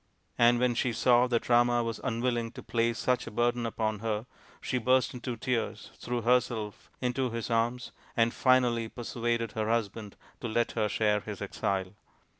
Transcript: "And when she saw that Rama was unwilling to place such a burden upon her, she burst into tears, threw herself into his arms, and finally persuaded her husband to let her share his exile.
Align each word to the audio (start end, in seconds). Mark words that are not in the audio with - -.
"And 0.39 0.57
when 0.59 0.73
she 0.73 0.93
saw 0.93 1.27
that 1.27 1.47
Rama 1.47 1.83
was 1.83 2.01
unwilling 2.03 2.51
to 2.53 2.63
place 2.63 2.97
such 2.97 3.27
a 3.27 3.29
burden 3.29 3.67
upon 3.67 3.99
her, 3.99 4.25
she 4.59 4.79
burst 4.79 5.13
into 5.13 5.37
tears, 5.37 5.91
threw 5.99 6.23
herself 6.23 6.89
into 7.01 7.29
his 7.29 7.51
arms, 7.51 7.91
and 8.17 8.33
finally 8.33 8.89
persuaded 8.89 9.51
her 9.51 9.69
husband 9.69 10.15
to 10.39 10.47
let 10.47 10.71
her 10.71 10.89
share 10.89 11.19
his 11.19 11.39
exile. 11.39 11.93